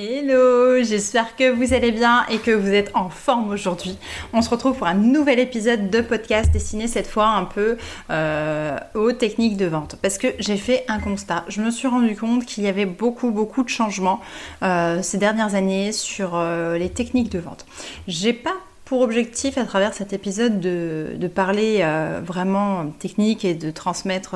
[0.00, 3.98] Hello, j'espère que vous allez bien et que vous êtes en forme aujourd'hui.
[4.32, 7.76] On se retrouve pour un nouvel épisode de podcast destiné cette fois un peu
[8.08, 9.96] euh, aux techniques de vente.
[10.00, 11.44] Parce que j'ai fait un constat.
[11.48, 14.20] Je me suis rendu compte qu'il y avait beaucoup beaucoup de changements
[14.62, 17.66] euh, ces dernières années sur euh, les techniques de vente.
[18.06, 18.54] J'ai pas
[18.88, 21.84] pour objectif à travers cet épisode de, parler
[22.24, 24.34] vraiment technique et de transmettre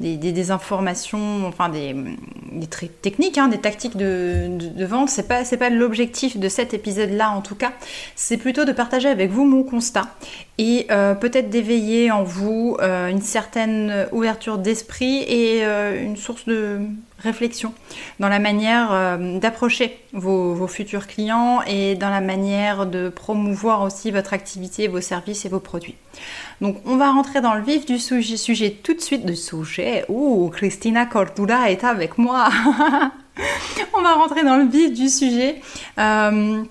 [0.00, 1.94] des, informations, enfin des,
[2.52, 5.10] des techniques, hein, des tactiques de, vente.
[5.10, 7.72] C'est pas, pas l'objectif de cet épisode-là en tout cas.
[8.16, 10.08] C'est plutôt de partager avec vous mon constat
[10.58, 16.46] et euh, peut-être d'éveiller en vous euh, une certaine ouverture d'esprit et euh, une source
[16.46, 16.80] de
[17.22, 17.72] réflexion
[18.18, 24.10] dans la manière euh, d'approcher vos, futurs clients et dans la manière de promouvoir aussi
[24.10, 25.96] votre activité, vos services et vos produits.
[26.60, 30.04] Donc on va rentrer dans le vif du sujet, tout de suite de sujet.
[30.08, 32.48] Ouh, Christina Cordula est avec moi.
[33.94, 35.60] on va rentrer dans le vif du sujet.
[35.98, 36.64] Euh,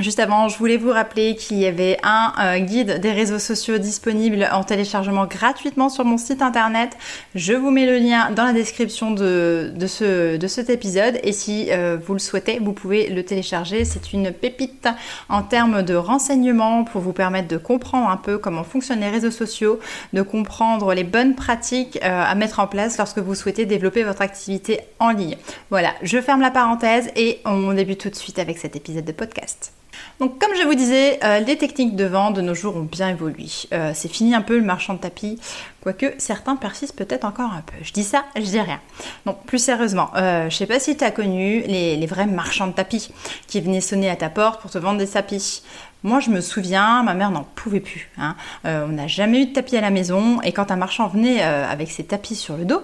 [0.00, 3.78] Juste avant, je voulais vous rappeler qu'il y avait un euh, guide des réseaux sociaux
[3.78, 6.96] disponible en téléchargement gratuitement sur mon site internet.
[7.36, 11.68] Je vous mets le lien dans la description de, ce, de cet épisode et si
[11.70, 13.84] euh, vous le souhaitez, vous pouvez le télécharger.
[13.84, 14.88] C'est une pépite
[15.28, 19.30] en termes de renseignements pour vous permettre de comprendre un peu comment fonctionnent les réseaux
[19.30, 19.78] sociaux,
[20.12, 24.22] de comprendre les bonnes pratiques euh, à mettre en place lorsque vous souhaitez développer votre
[24.22, 25.36] activité en ligne.
[25.70, 29.12] Voilà, je ferme la parenthèse et on débute tout de suite avec cet épisode de
[29.12, 29.72] podcast.
[30.20, 33.08] Donc comme je vous disais, euh, les techniques de vente de nos jours ont bien
[33.10, 33.46] évolué.
[33.72, 35.38] Euh, c'est fini un peu le marchand de tapis,
[35.82, 37.76] quoique certains persistent peut-être encore un peu.
[37.82, 38.80] Je dis ça, je dis rien.
[39.26, 42.72] Donc plus sérieusement, euh, je sais pas si tu as connu les, vrais marchands de
[42.72, 43.10] tapis
[43.46, 45.62] qui venaient sonner à ta porte pour te vendre des tapis.
[46.02, 48.10] Moi, je me souviens, ma mère n'en pouvait plus.
[48.18, 48.36] Hein.
[48.64, 51.90] on n'a jamais eu de tapis à la maison, et quand un marchand venait avec
[51.90, 52.82] ses tapis sur le dos,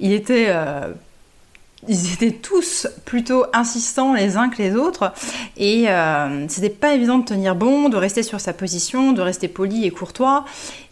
[0.00, 0.52] il était
[1.88, 5.12] ils étaient tous plutôt insistants les uns que les autres
[5.56, 9.48] et euh, c'était pas évident de tenir bon, de rester sur sa position, de rester
[9.48, 10.44] poli et courtois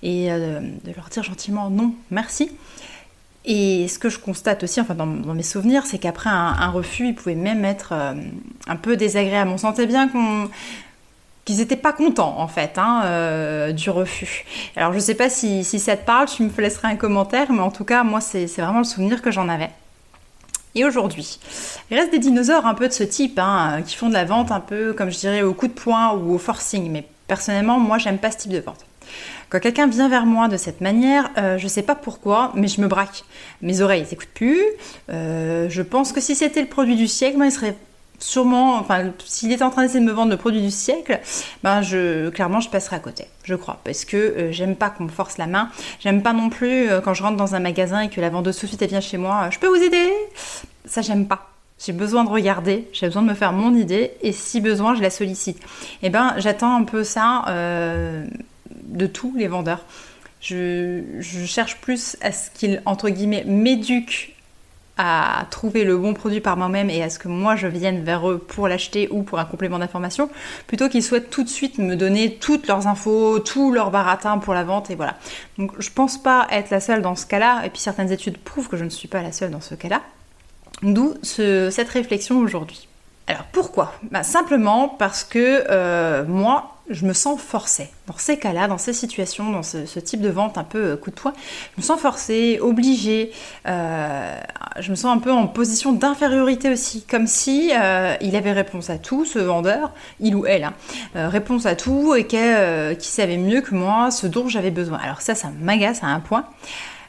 [0.02, 2.50] et euh, de leur dire gentiment non, merci.
[3.46, 7.14] Et ce que je constate aussi, enfin dans, mes souvenirs, c'est qu'après un, refus, ils
[7.14, 8.14] pouvaient même être euh,
[8.66, 9.50] un peu désagréables.
[9.50, 10.08] On sentait bien
[11.44, 14.44] qu'ils n'étaient pas contents en fait hein, du refus.
[14.76, 17.60] Alors je sais pas si, si ça te parle, tu me laisserais un commentaire, mais
[17.60, 19.70] en tout cas moi c'est vraiment le souvenir que j'en avais.
[20.74, 21.38] Et aujourd'hui,
[21.90, 24.50] il reste des dinosaures un peu de ce type, hein, qui font de la vente
[24.50, 26.90] un peu, comme je dirais, au coup de poing ou au forcing.
[26.90, 28.84] Mais personnellement, moi, j'aime pas ce type de vente.
[29.50, 32.80] Quand quelqu'un vient vers moi de cette manière, euh, je sais pas pourquoi, mais je
[32.80, 33.22] me braque.
[33.62, 34.62] Mes oreilles n'écoutent plus.
[35.10, 37.76] Euh, je pense que si c'était le produit du siècle, moi, il serait
[38.18, 41.20] sûrement, enfin, s'il était en train d'essayer de me vendre le produit du siècle,
[41.62, 45.04] ben je, clairement, je passerai à côté, je crois, parce que euh, j'aime pas qu'on
[45.04, 45.68] me force la main.
[46.00, 48.60] J'aime pas non plus euh, quand je rentre dans un magasin et que la vendeuse
[48.60, 50.10] de suite elle vient chez moi, je peux vous aider?
[50.94, 51.50] Ça, j'aime pas.
[51.84, 55.02] J'ai besoin de regarder, j'ai besoin de me faire mon idée, et si besoin, je
[55.02, 55.56] la sollicite.
[55.56, 58.24] Et eh ben, j'attends un peu ça euh,
[58.70, 59.84] de tous les vendeurs.
[60.40, 64.36] Je, je, cherche plus à ce qu'ils, entre guillemets, m'éduquent
[64.98, 68.30] à trouver le bon produit par moi-même et à ce que moi je vienne vers
[68.30, 70.30] eux pour l'acheter ou pour un complément d'information,
[70.68, 74.54] plutôt qu'ils souhaitent tout de suite me donner toutes leurs infos, tout leur baratin pour
[74.54, 75.16] la vente et voilà.
[75.58, 78.68] Donc je pense pas être la seule dans ce cas-là, et puis certaines études prouvent
[78.68, 80.00] que je ne suis pas la seule dans ce cas-là.
[80.84, 82.88] D'où cette réflexion aujourd'hui.
[83.26, 83.94] Alors pourquoi?
[84.10, 87.88] Bah, Simplement parce que euh, moi, je me sens forcée.
[88.06, 91.08] Dans ces cas-là, dans ces situations, dans ce, type de vente un peu euh, coup
[91.08, 91.32] de poing,
[91.74, 93.32] je me sens forcée, obligée.
[93.66, 94.38] Euh,
[94.78, 97.70] je me sens un peu en position d'infériorité aussi, comme si
[98.20, 99.90] il avait réponse à tout, ce vendeur,
[100.20, 100.74] il ou elle, hein,
[101.14, 104.98] réponse à tout et qu'il savait mieux que moi ce dont j'avais besoin.
[104.98, 106.44] Alors ça, ça m'agace à un point.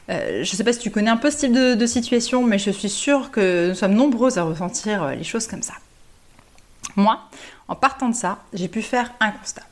[0.08, 2.70] Je ne sais pas si tu connais un peu ce type de, situation, mais je
[2.70, 5.74] suis sûre que nous sommes nombreux à ressentir les choses comme ça.
[6.94, 7.20] Moi,
[7.68, 9.62] en partant de ça, j'ai pu faire un constat.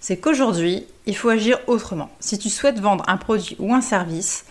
[0.00, 2.10] C'est qu'aujourd'hui, il faut agir autrement.
[2.20, 4.44] Si tu souhaites vendre un produit ou un service,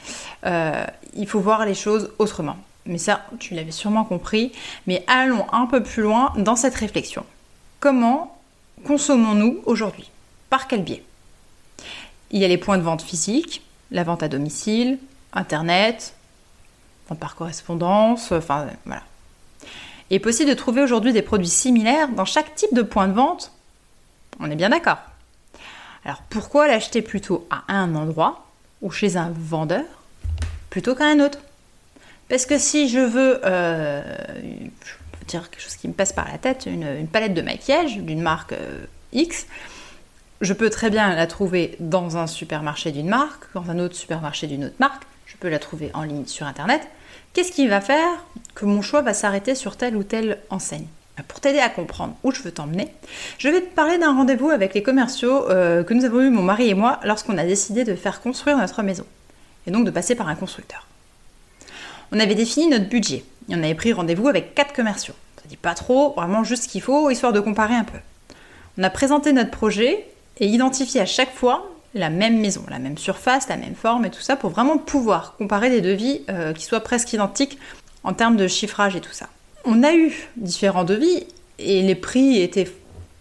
[0.46, 0.86] euh,
[1.16, 2.58] il faut voir les choses autrement.
[2.86, 4.52] Mais ça, tu l'avais sûrement compris.
[4.88, 7.26] Mais allons un peu plus loin dans cette réflexion.
[7.80, 8.38] Comment
[8.86, 10.10] consommons-nous aujourd'hui?
[10.50, 11.04] Par quel biais?
[12.32, 13.62] Il y a les points de vente physiques,
[13.92, 14.98] la vente à domicile,
[15.34, 16.14] Internet,
[17.20, 19.04] par correspondance, enfin voilà.
[20.10, 23.14] Il est possible de trouver aujourd'hui des produits similaires dans chaque type de point de
[23.14, 23.52] vente.
[24.40, 25.00] On est bien d'accord.
[26.06, 28.48] Alors pourquoi l'acheter plutôt à un endroit
[28.82, 29.84] ou chez un vendeur
[30.70, 31.40] plutôt qu'à un autre?
[32.30, 34.02] Parce que si je veux, euh,
[35.28, 38.54] dire quelque chose qui me passe par la tête, une, palette de maquillage d'une marque
[38.54, 39.48] euh, X,
[40.40, 44.48] je peux très bien la trouver dans un supermarché d'une marque, dans un autre supermarché
[44.48, 46.88] d'une autre marque, je peux la trouver en ligne sur Internet.
[47.34, 48.26] Qu'est-ce qui va faire
[48.56, 50.88] que mon choix va s'arrêter sur telle ou telle enseigne?
[51.18, 52.88] Bah, pour t'aider à comprendre où je veux t'emmener,
[53.38, 56.42] je vais te parler d'un rendez-vous avec les commerciaux euh, que nous avons eu mon
[56.42, 59.06] mari et moi lorsqu'on a décidé de faire construire notre maison
[59.68, 60.88] et donc de passer par un constructeur.
[62.12, 65.16] On avait défini notre budget et on avait pris rendez-vous avec quatre commerciaux.
[65.42, 67.98] Ça dit pas trop, vraiment juste ce qu'il faut histoire de comparer un peu.
[68.78, 70.08] On a présenté notre projet
[70.40, 74.12] et identifié à chaque fois la même maison, la même surface, la même forme et
[74.12, 77.58] tout ça pour vraiment pouvoir comparer des devis euh, qui soient presque identiques
[78.04, 79.28] en termes de chiffrage et tout ça
[79.68, 81.28] on a eu différents devis
[81.60, 82.72] et les prix étaient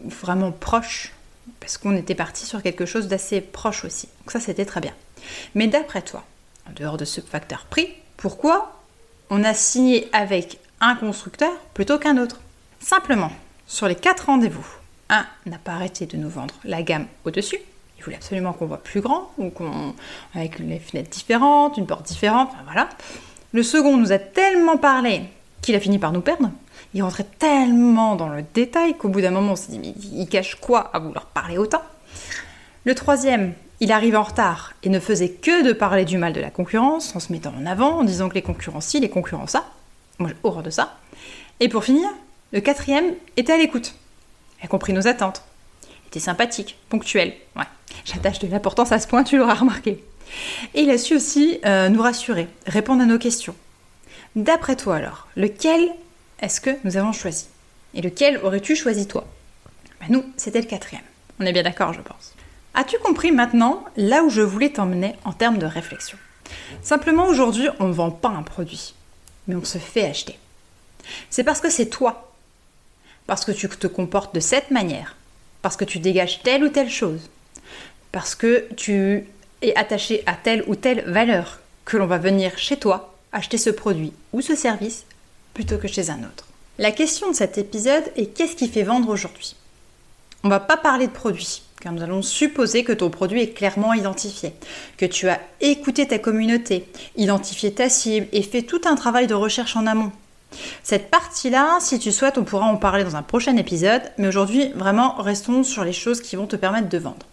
[0.01, 1.13] vraiment proches
[1.59, 4.09] parce qu'on était parti sur quelque chose d'assez proche aussi.
[4.21, 4.93] Donc ça, c'était très bien.
[5.57, 6.25] Mais d'après toi,
[6.69, 8.81] en dehors de ce facteur prix, pourquoi
[9.29, 12.41] on a signé avec un constructeur plutôt qu'un autre?
[12.79, 13.33] Simplement,
[13.67, 14.67] sur les quatre rendez-vous,
[15.09, 17.59] un n'a pas arrêté de nous vendre la gamme au-dessus.
[17.99, 19.95] Il voulait absolument qu'on voit plus grand, ou qu'on
[20.35, 22.89] avec les fenêtres différentes, une porte différente, enfin voilà.
[23.53, 25.23] Le second nous a tellement parlé
[25.63, 26.51] qu'il a fini par nous perdre.
[26.95, 30.29] Il rentrait tellement dans le détail qu'au bout d'un moment, on s'est dit, mais il
[30.29, 31.83] cache quoi à vouloir parler autant?
[32.85, 36.41] Le troisième, il arrive en retard et ne faisait que de parler du mal de
[36.41, 39.47] la concurrence, en se mettant en avant, en disant que les concurrents ci, les concurrents
[39.47, 39.67] ça.
[40.19, 40.97] Moi, j'ai horreur de ça.
[41.61, 42.09] Et pour finir,
[42.53, 43.95] le quatrième était à l'écoute.
[44.61, 45.43] Il a compris nos attentes.
[46.05, 47.35] Il était sympathique, ponctuel.
[47.57, 47.65] Ouais,
[48.07, 50.03] j'attache de l'importance à ce point, tu l'auras remarqué.
[50.75, 53.55] Et il a su aussi euh, nous rassurer, répondre à nos questions.
[54.35, 55.89] D'après toi alors, lequel
[56.41, 57.47] est-ce que nous avons choisi?
[57.95, 59.27] Et lequel aurais-tu choisi toi?
[60.01, 61.05] Ben Nous, c'était le quatrième.
[61.41, 62.35] On est bien d'accord, je pense.
[62.75, 66.19] As-tu compris maintenant là où je voulais t'emmener en termes de réflexion?
[66.83, 68.95] Simplement aujourd'hui, on ne vend pas un produit,
[69.49, 70.39] mais on se fait acheter.
[71.31, 72.33] C'est parce que c'est toi,
[73.27, 75.17] parce que tu te comportes de cette manière,
[75.63, 77.31] parce que tu dégages telle ou telle chose,
[78.17, 79.27] parce que tu
[79.61, 83.69] es attaché à telle ou telle valeur que l'on va venir chez toi acheter ce
[83.69, 85.05] produit ou ce service
[85.53, 86.47] plutôt que chez un autre.
[86.79, 89.55] La question de cet épisode est qu'est-ce qui fait vendre aujourd'hui?
[90.45, 93.93] On va pas parler de produit, car nous allons supposer que ton produit est clairement
[93.93, 94.55] identifié,
[94.97, 96.89] que tu as écouté ta communauté,
[97.19, 100.13] identifié ta cible et fait tout un travail de recherche en amont.
[100.83, 104.73] Cette partie-là, si tu souhaites, on pourra en parler dans un prochain épisode, mais aujourd'hui,
[104.75, 107.27] vraiment, restons sur les choses qui vont te permettre de vendre.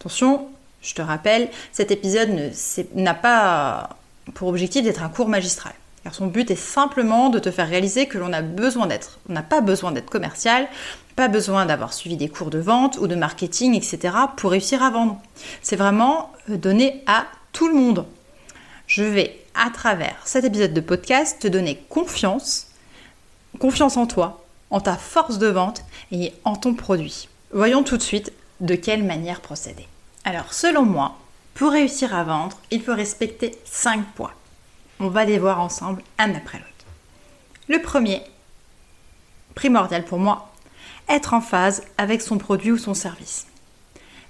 [0.00, 0.48] Attention,
[0.80, 2.52] je te rappelle, cet épisode
[2.94, 3.98] n'a pas
[4.32, 5.74] pour objectif d'être un cours magistral.
[6.04, 9.18] Car son but est simplement de te faire réaliser que l'on a besoin d'être.
[9.28, 10.68] On n'a pas besoin d'être commercial,
[11.16, 14.14] pas besoin d'avoir suivi des cours de vente ou de marketing, etc.
[14.38, 15.20] pour réussir à vendre.
[15.60, 18.06] C'est vraiment euh, donné à tout le monde.
[18.86, 22.68] Je vais, à travers cet épisode de podcast, te donner confiance,
[23.58, 27.28] confiance en toi, en ta force de vente et en ton produit.
[27.52, 29.86] Voyons tout de suite de quelle manière procéder.
[30.24, 31.18] Alors, selon moi,
[31.54, 34.34] pour réussir à vendre, il faut respecter 5 points.
[34.98, 36.68] On va les voir ensemble un après l'autre.
[37.68, 38.22] Le premier,
[39.54, 40.52] primordial pour moi,
[41.08, 43.46] être en phase avec son produit ou son service.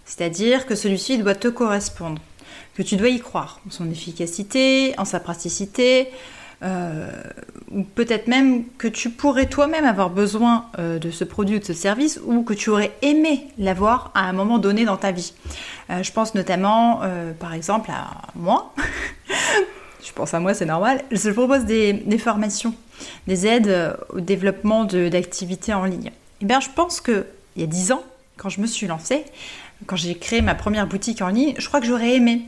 [0.04, 2.20] C'est-à-dire que celui-ci doit te correspondre,
[2.74, 6.10] que tu dois y croire en son efficacité, en sa praticité,
[6.62, 11.64] ou peut-être même que tu pourrais toi-même avoir besoin euh, de ce produit ou de
[11.64, 15.32] ce service, ou que tu aurais aimé l'avoir à un moment donné dans ta vie.
[15.88, 17.00] Euh, je pense notamment,
[17.38, 18.74] par exemple, à moi.
[20.04, 21.02] je pense à moi, c'est normal.
[21.10, 22.74] Je propose des, formations,
[23.26, 26.08] des aides au développement d'activités en ligne.
[26.08, 27.24] Et eh bien, je pense qu'il
[27.56, 28.02] y a 10 ans,
[28.36, 29.24] quand je me suis lancée,
[29.86, 32.42] quand j'ai créé ma première boutique en ligne, je crois que j'aurais aimé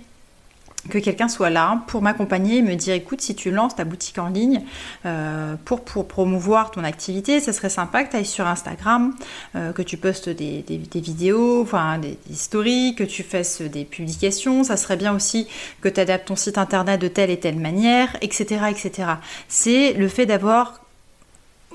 [0.88, 4.18] que quelqu'un soit là pour m'accompagner et me dire écoute si tu lances ta boutique
[4.18, 4.62] en ligne
[5.06, 9.14] euh, pour, pour promouvoir ton activité ça serait sympa que tu ailles sur Instagram
[9.54, 13.84] euh, que tu postes des, des, vidéos enfin des, des, stories que tu fasses des
[13.84, 14.64] publications.
[14.64, 15.46] Ça serait bien aussi
[15.80, 19.08] que tu adaptes ton site internet de telle et telle manière etc etc
[19.48, 20.80] c'est le fait d'avoir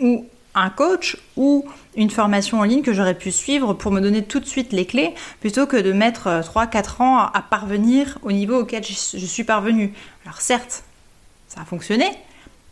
[0.01, 0.25] ou
[0.69, 4.45] coach ou une formation en ligne que j'aurais pu suivre pour me donner tout de
[4.45, 8.83] suite les clés plutôt que de mettre 3-4 euh, ans à parvenir au niveau auquel
[8.83, 9.93] je suis parvenue.
[10.25, 10.83] Alors certes,
[11.47, 12.05] ça a fonctionné,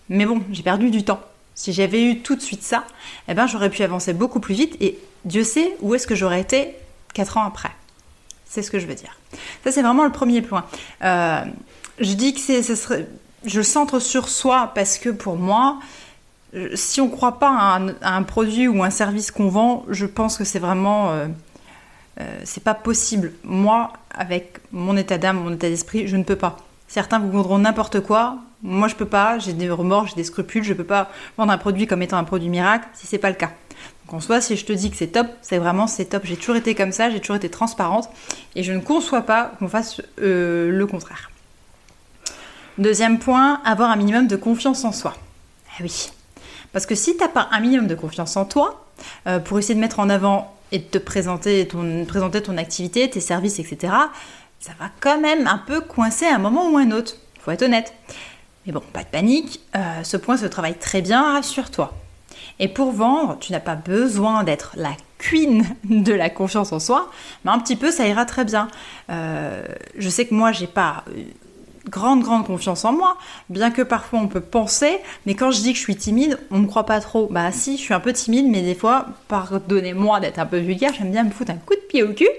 [0.10, 1.22] mais bon, j'ai perdu du temps.
[1.54, 2.86] Si j'avais eu tout de suite ça,
[3.28, 6.42] eh ben, j'aurais pu avancer beaucoup plus vite et Dieu sait où est-ce que j'aurais
[6.42, 6.76] été
[7.14, 7.72] 4 ans après.
[8.46, 9.18] C'est ce que je veux dire.
[9.64, 10.66] Ça, c'est vraiment le premier point.
[11.04, 11.42] Euh,
[12.00, 13.08] je dis que ce serait
[13.46, 15.80] je centre sur soi parce que pour moi,
[16.76, 20.38] si on ne croit pas à un, produit ou un service qu'on vend, je pense
[20.38, 21.12] que c'est vraiment.
[21.12, 21.28] Euh,
[22.22, 23.34] euh, c'est pas possible.
[23.44, 26.58] Moi, avec mon état d'âme, mon état d'esprit, je ne peux pas.
[26.88, 28.38] Certains vous vendront n'importe quoi.
[28.64, 29.38] Moi, je peux pas.
[29.38, 30.64] J'ai des remords, j'ai des scrupules.
[30.64, 33.36] Je peux pas vendre un produit comme étant un produit miracle si c'est pas le
[33.36, 33.52] cas.
[34.06, 36.24] Donc en soi, si je te dis que c'est top, c'est vraiment c'est top.
[36.26, 38.10] J'ai toujours été comme ça, j'ai toujours été transparente
[38.56, 41.32] et je ne conçois pas qu'on fasse euh, le contraire.
[42.78, 45.16] Deuxième point, avoir un minimum de confiance en soi.
[45.80, 46.12] Eh oui.
[46.76, 48.86] Parce que si tu n'as pas un minimum de confiance en toi,
[49.28, 53.10] euh, pour essayer de mettre en avant et de te présenter ton, présenter ton activité,
[53.10, 53.94] tes services, etc.,
[54.60, 57.16] ça va quand même un peu coincer à un moment ou un autre.
[57.40, 57.94] Faut être honnête.
[58.66, 61.94] Mais bon, pas de panique, euh, ce point se travaille très bien, rassure-toi.
[62.60, 67.10] Et pour vendre, tu n'as pas besoin d'être la queen de la confiance en soi,
[67.46, 68.68] mais un petit peu ça ira très bien.
[69.10, 69.64] Euh,
[69.98, 71.06] je sais que moi j'ai pas
[71.90, 73.18] grande grande confiance en moi,
[73.50, 76.60] bien que parfois on peut penser, mais quand je dis que je suis timide, on
[76.60, 77.28] ne croit pas trop.
[77.32, 80.92] Bah si, je suis un peu timide, mais des fois, pardonnez-moi d'être un peu vulgaire,
[80.98, 82.30] j'aime bien me foutre un coup de pied au cul.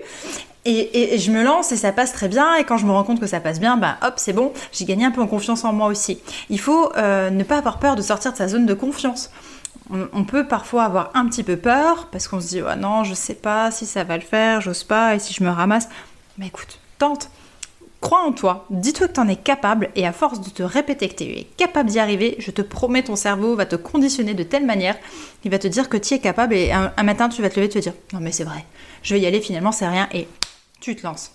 [0.68, 2.56] Et, je me lance et ça passe très bien.
[2.56, 4.84] Et quand je me rends compte que ça passe bien, bah hop, c'est bon, j'ai
[4.84, 6.18] gagné un peu en confiance en moi aussi.
[6.50, 9.30] Il faut euh, ne pas avoir peur de sortir de sa zone de confiance
[9.90, 13.14] on, peut parfois avoir un petit peu peur parce qu'on se dit oh non, je
[13.14, 15.88] sais pas si ça va le faire, j'ose pas, et si je me ramasse.
[16.38, 17.30] Mais écoute, tente.
[18.06, 21.08] Crois en toi, dis-toi que tu en es capable et à force de te répéter
[21.08, 24.44] que tu es capable d'y arriver, je te promets, ton cerveau va te conditionner de
[24.44, 24.94] telle manière
[25.42, 27.66] qu'il va te dire que tu es capable et un, matin tu vas te lever
[27.66, 28.64] et te dire non mais c'est vrai,
[29.02, 30.28] je vais y aller finalement, c'est rien et
[30.78, 31.32] tu te lances.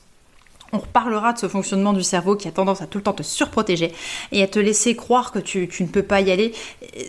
[0.71, 3.23] On reparlera de ce fonctionnement du cerveau qui a tendance à tout le temps te
[3.23, 3.93] surprotéger
[4.31, 6.53] et à te laisser croire que tu, ne peux pas y aller.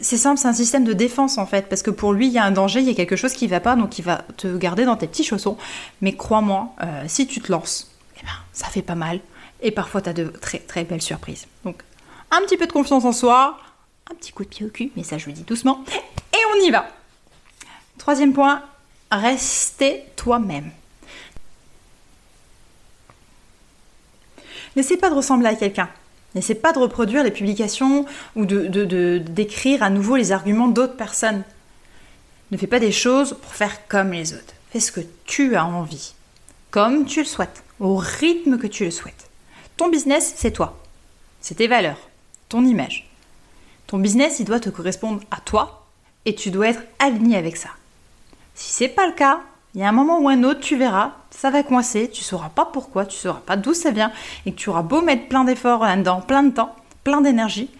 [0.00, 2.38] C'est simple, c'est un système de défense en fait, parce que pour lui, il y
[2.38, 4.24] a un danger, il y a quelque chose qui ne va pas, donc il va
[4.36, 5.56] te garder dans tes petits chaussons.
[6.00, 9.20] Mais crois-moi, euh, si tu te lances, eh ben, ça fait pas mal.
[9.62, 11.46] Et parfois, tu as de très très belles surprises.
[11.64, 11.82] Donc,
[12.30, 13.58] un petit peu de confiance en soi,
[14.10, 15.84] un petit coup de pied au cul, mais ça je le dis doucement,
[16.32, 16.88] et on y va.
[17.98, 18.62] Troisième point,
[19.10, 20.70] restez toi-même.
[24.74, 25.88] N'essaie pas de ressembler à quelqu'un.
[26.34, 31.44] N'essaie pas de reproduire les publications ou de, d'écrire à nouveau les arguments d'autres personnes.
[32.50, 34.54] Ne fais pas des choses pour faire comme les autres.
[34.70, 36.14] Fais ce que tu as envie,
[36.70, 39.28] comme tu le souhaites, au rythme que tu le souhaites.
[39.88, 40.78] Business, c'est toi.
[41.40, 41.98] C'est tes valeurs,
[42.48, 43.08] ton image.
[43.86, 45.86] Ton business, il doit te correspondre à toi
[46.24, 47.70] et tu dois être aligné avec ça.
[48.54, 49.40] Si c'est pas le cas,
[49.74, 52.50] il y a un moment ou un autre, tu verras, ça va coincer, tu sauras
[52.50, 54.12] pas pourquoi, tu sauras pas d'où ça vient,
[54.44, 56.74] et que tu auras beau mettre plein d'efforts là-dedans, plein de temps,
[57.04, 57.70] plein d'énergie,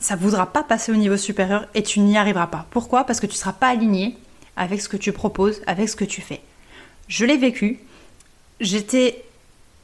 [0.00, 2.66] ça voudra pas passer au niveau supérieur et tu n'y arriveras pas.
[2.70, 3.04] Pourquoi?
[3.04, 4.18] Parce que tu seras pas aligné
[4.56, 6.42] avec ce que tu proposes, avec ce que tu fais.
[7.06, 7.80] Je l'ai vécu,
[8.60, 9.24] j'étais,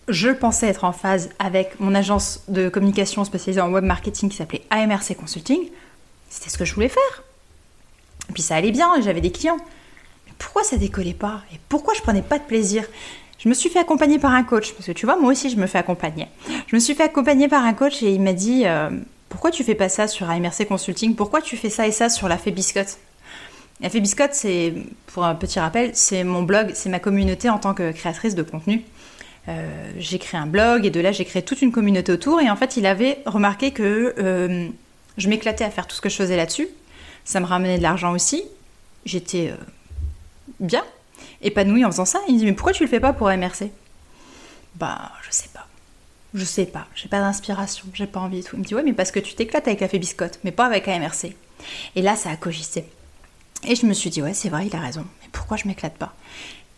[0.08, 4.37] je pensais être en phase avec mon agence de communication spécialisée en web marketing qui
[4.37, 5.68] s'appelait AMRC Consulting,
[6.28, 7.23] c'était ce que je voulais faire.
[8.30, 9.58] Et puis ça allait bien, j'avais des clients
[10.38, 11.42] pourquoi ça décollait pas?
[11.52, 12.84] Et pourquoi je prenais pas de plaisir?
[13.38, 15.56] Je me suis fait accompagner par un coach, parce que tu vois, moi aussi, je
[15.56, 16.28] me fais accompagner.
[16.66, 18.90] Je me suis fait accompagner par un coach et il m'a dit euh,
[19.28, 21.14] Pourquoi tu fais pas ça sur AMRC Consulting?
[21.14, 22.99] Pourquoi tu fais ça et ça sur la Fée Biscotte
[23.80, 24.75] La Fée Biscotte, c'est,
[25.06, 28.42] pour un petit rappel, c'est mon blog, c'est ma communauté en tant que créatrice de
[28.42, 28.84] contenu.
[29.48, 32.40] Euh, j'ai créé un blog et de là, j'ai créé toute une communauté autour.
[32.40, 34.68] Et en fait, il avait remarqué que euh,
[35.18, 36.68] je m'éclatais à faire tout ce que je faisais là-dessus.
[37.24, 38.44] Ça me ramenait de l'argent aussi.
[39.04, 39.52] J'étais
[40.60, 40.84] bien,
[41.42, 42.20] épanoui en faisant ça.
[42.28, 43.70] Il me dit Mais pourquoi tu le fais pas pour MRC
[44.76, 45.66] Bah, je sais pas.
[46.34, 46.86] Je sais pas.
[46.94, 47.86] J'ai pas d'inspiration.
[47.94, 48.56] J'ai pas envie et tout.
[48.56, 50.66] Il me dit Ouais, mais parce que tu t'éclates avec la fée biscotte, mais pas
[50.66, 51.34] avec AMRC.
[51.94, 52.84] Et là, ça a cogité.
[53.66, 55.06] Et je me suis dit Ouais, c'est vrai, il a raison.
[55.22, 56.14] Mais pourquoi je m'éclate pas?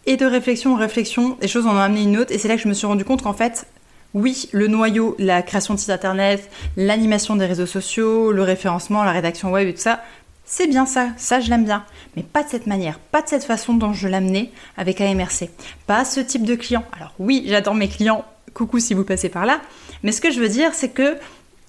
[0.07, 2.33] Et de réflexion en réflexion, les choses en ont amené une autre.
[2.33, 3.67] Et c'est là que je me suis rendu compte qu'en fait,
[4.15, 9.13] oui, le noyau, la création de site internet, l'animation des réseaux sociaux, le référencement, la
[9.13, 10.01] rédaction web et tout ça,
[10.47, 11.85] c'est bien ça, ça je l'aime bien,
[12.15, 15.51] mais pas de cette manière, pas de cette façon dont je l'amenais avec AMRC,
[15.89, 16.85] pas ce type de client.
[16.97, 19.61] Alors oui, j'adore mes clients, coucou si vous passez par là,
[20.05, 21.17] mais ce que je veux dire c'est que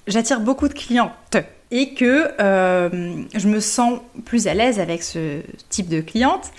[0.06, 1.38] j'attire beaucoup de clientes
[1.72, 6.52] et que euh, je me sens plus à l'aise avec ce type de cliente.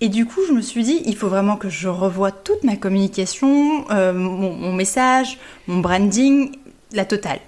[0.00, 2.76] Et du coup, je me suis dit, il faut vraiment que je revoie toute ma
[2.76, 6.52] communication, euh, mon, message, mon branding,
[6.92, 7.40] la totale.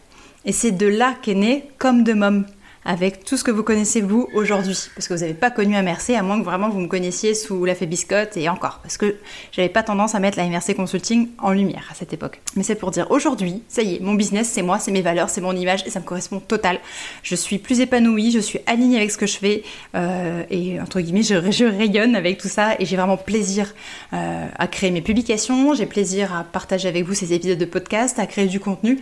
[0.45, 2.45] Et c'est de là qu'est né Comme de Mom
[2.85, 4.77] avec tout ce que vous connaissez vous aujourd'hui.
[4.95, 7.65] Parce que vous n'avez pas connu MRC, à moins que vraiment vous me connaissiez sous
[7.65, 8.81] la biscotte et encore.
[8.83, 9.17] Parce que
[9.53, 12.41] j'avais pas tendance à mettre la MRC Consulting en lumière à cette époque.
[12.57, 15.29] Mais c'est pour dire aujourd'hui, ça y est, mon business, c'est moi, c'est mes valeurs,
[15.29, 16.81] c'est mon image et ça me correspond total.
[17.23, 19.63] Je suis plus épanouie, je suis alignée avec ce que je fais
[19.95, 23.75] euh, et entre guillemets, je, rayonne avec tout ça et j'ai vraiment plaisir
[24.13, 28.19] euh, à créer mes publications, j'ai plaisir à partager avec vous ces épisodes de podcast,
[28.19, 29.01] à créer du contenu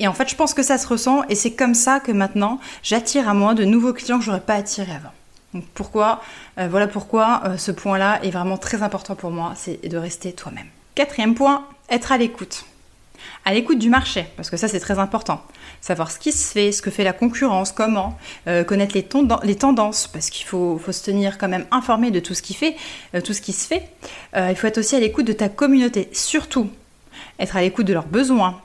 [0.00, 2.58] Et en fait, je pense que ça se ressent et c'est comme ça que maintenant,
[2.82, 5.12] j'attire à moi de nouveaux clients que j'aurais pas attirés avant.
[5.52, 6.22] Donc pourquoi,
[6.58, 10.32] euh, voilà pourquoi euh, ce point-là est vraiment très important pour moi, c'est de rester
[10.32, 10.66] toi-même.
[10.94, 12.64] Quatrième point, être à l'écoute.
[13.44, 15.42] À l'écoute du marché, parce que ça c'est très important.
[15.82, 18.16] Savoir ce qui se fait, ce que fait la concurrence, comment,
[18.46, 19.04] euh, connaître les,
[19.56, 23.88] tendances, parce qu'il faut, se tenir quand même informé de tout ce qui se fait.
[24.34, 26.70] il faut être aussi à l'écoute de ta communauté, surtout
[27.38, 28.62] être à l'écoute de leurs besoins,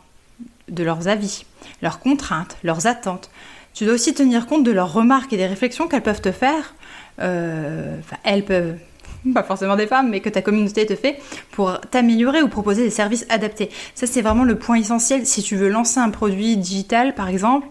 [0.70, 1.46] de leurs avis,
[1.82, 3.30] leurs contraintes, leurs attentes.
[3.74, 6.76] Tu dois aussi tenir compte de leurs remarques et des réflexions qu'elles peuvent te faire.
[7.20, 8.76] Euh, enfin, elles peuvent,
[9.34, 11.20] pas forcément des femmes, mais que ta communauté te fait
[11.52, 13.70] pour t'améliorer ou proposer des services adaptés.
[13.94, 15.26] Ça, c'est vraiment le point essentiel.
[15.26, 17.68] Si tu veux lancer un produit digital, par exemple,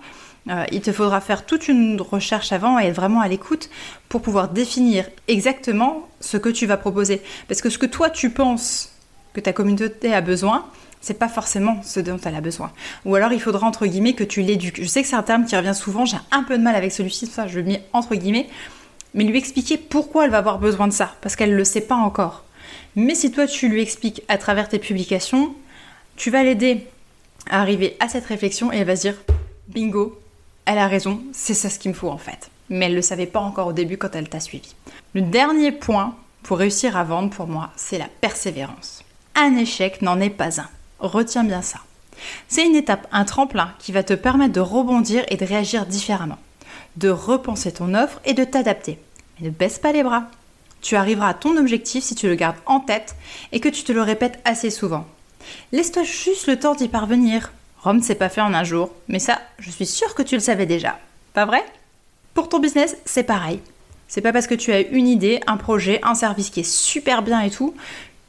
[0.50, 3.70] euh, il te faudra faire toute une recherche avant et être vraiment à l'écoute
[4.10, 7.22] pour pouvoir définir exactement ce que tu vas proposer.
[7.48, 8.90] Parce que ce que toi, tu penses
[9.32, 10.66] que ta communauté a besoin,
[11.04, 12.72] c'est pas forcément ce dont elle a besoin.
[13.04, 14.80] Ou alors il faudra entre guillemets que tu l'éduques.
[14.82, 16.92] Je sais que c'est un terme qui revient souvent, j'ai un peu de mal avec
[16.92, 18.48] celui-ci, ça je le mets entre guillemets,
[19.12, 21.82] mais lui expliquer pourquoi elle va avoir besoin de ça, parce qu'elle ne le sait
[21.82, 22.44] pas encore.
[22.96, 25.54] Mais si toi tu lui expliques à travers tes publications,
[26.16, 26.86] tu vas l'aider
[27.50, 29.22] à arriver à cette réflexion et elle va se dire
[29.68, 30.18] bingo,
[30.64, 32.50] elle a raison, c'est ça ce qu'il me faut en fait.
[32.70, 34.74] Mais elle ne le savait pas encore au début quand elle t'a suivi.
[35.12, 39.02] Le dernier point pour réussir à vendre pour moi, c'est la persévérance.
[39.34, 40.68] Un échec n'en est pas un.
[41.04, 41.80] Retiens bien ça.
[42.48, 46.38] C'est une étape, un tremplin qui va te permettre de rebondir et de réagir différemment,
[46.96, 48.98] de repenser ton offre et de t'adapter.
[49.38, 50.24] Mais ne baisse pas les bras.
[50.80, 53.16] Tu arriveras à ton objectif si tu le gardes en tête
[53.52, 55.06] et que tu te le répètes assez souvent.
[55.72, 57.52] Laisse-toi juste le temps d'y parvenir.
[57.82, 60.40] Rome, c'est pas fait en un jour, mais ça, je suis sûre que tu le
[60.40, 60.98] savais déjà.
[61.34, 61.62] Pas vrai?
[62.32, 63.60] Pour ton business, c'est pareil.
[64.08, 67.20] C'est pas parce que tu as une idée, un projet, un service qui est super
[67.20, 67.74] bien et tout,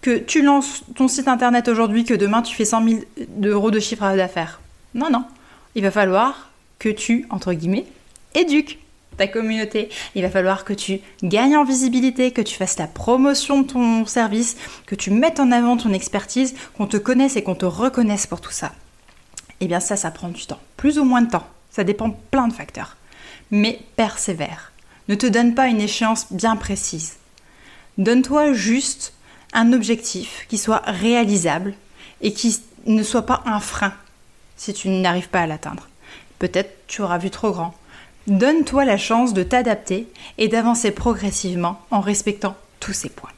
[0.05, 2.99] que tu lances ton site internet aujourd'hui, que demain tu fais 100 000
[3.41, 4.61] euros de chiffre d'affaires.
[4.93, 5.25] Non, non.
[5.73, 7.87] Il va falloir que tu, entre guillemets,
[8.35, 8.77] éduques
[9.17, 9.89] ta communauté.
[10.13, 14.05] Il va falloir que tu gagnes en visibilité, que tu fasses la promotion de ton
[14.05, 18.27] service, que tu mettes en avant ton expertise, qu'on te connaisse et qu'on te reconnaisse
[18.27, 18.73] pour tout ça.
[19.59, 20.59] Eh bien ça, ça prend du temps.
[20.77, 21.47] Plus ou moins de temps.
[21.71, 22.95] Ça dépend plein de facteurs.
[23.49, 24.71] Mais persévère.
[25.07, 27.15] Ne te donne pas une échéance bien précise.
[27.97, 29.14] Donne-toi juste
[29.73, 31.73] objectif qui soit réalisable
[32.21, 33.93] et qui ne soit pas un frein
[34.57, 35.87] si tu n'arrives pas à l'atteindre.
[36.39, 37.73] Peut-être tu auras vu trop grand.
[38.27, 43.31] Donne-toi la chance de t'adapter et d'avancer progressivement en respectant tous ces points.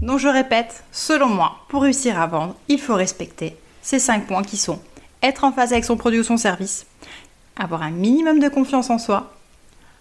[0.00, 4.44] Donc je répète, selon moi, pour réussir à vendre, il faut respecter ces cinq points
[4.44, 4.80] qui sont
[5.22, 6.86] être en phase avec son produit ou son service,
[7.56, 9.34] avoir un minimum de confiance en soi,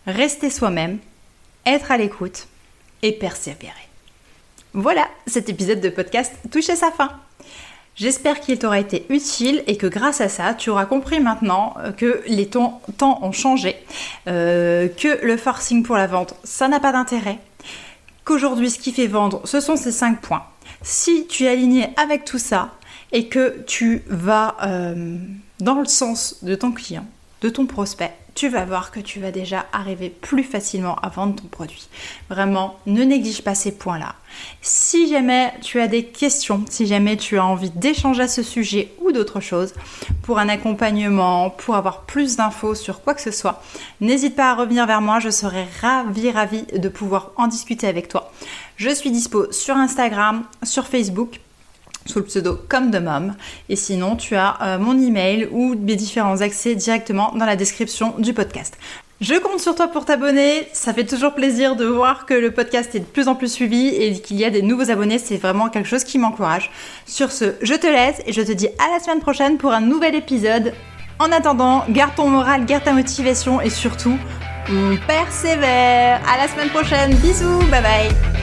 [0.05, 0.99] rester soi-même,
[1.65, 2.47] être à l'écoute
[3.01, 3.86] et persévérer.
[4.73, 7.09] Voilà, cet épisode de podcast touche à sa fin.
[7.95, 11.91] J'espère qu'il t'aura été utile et que grâce à ça, tu auras compris maintenant euh,
[11.91, 13.75] que les temps, ont changé,
[14.27, 17.39] euh, que le forcing pour la vente, ça n'a pas d'intérêt,
[18.23, 20.43] qu'aujourd'hui ce qui fait vendre, ce sont ces 5 points.
[20.83, 22.75] Si tu es aligné avec tout ça
[23.13, 25.17] et que tu vas euh,
[25.59, 27.05] dans le sens de ton client,
[27.41, 31.41] de ton prospect, tu vas voir que tu vas déjà arriver plus facilement à vendre
[31.41, 31.89] ton produit.
[32.29, 34.13] Vraiment, ne néglige pas ces points-là.
[34.61, 38.91] Si jamais tu as des questions, si jamais tu as envie d'échanger à ce sujet
[39.01, 39.73] ou d'autres choses,
[40.21, 43.63] pour un accompagnement, pour avoir plus d'infos sur quoi que ce soit,
[44.01, 48.07] n'hésite pas à revenir vers moi, je serai ravie, ravie de pouvoir en discuter avec
[48.07, 48.31] toi.
[48.75, 51.39] Je suis dispo sur Instagram, sur Facebook
[52.07, 53.35] sous le pseudo comme de mom.
[53.69, 58.13] Et sinon, tu as euh, mon email ou mes différents accès directement dans la description
[58.17, 58.77] du podcast.
[59.19, 60.67] Je compte sur toi pour t'abonner.
[60.73, 63.87] Ça fait toujours plaisir de voir que le podcast est de plus en plus suivi
[63.87, 65.17] et qu'il y a des nouveaux abonnés.
[65.17, 66.69] C'est vraiment quelque chose qui m'encourage.
[67.07, 69.81] Sur ce, je te laisse et je te dis à la semaine prochaine pour un
[69.81, 70.73] nouvel épisode.
[71.17, 74.19] En attendant, garde ton moral, garde ta motivation et surtout,
[75.07, 76.21] persévère.
[76.31, 77.15] À la semaine prochaine.
[77.15, 77.59] Bisous.
[77.71, 78.36] Bye bye.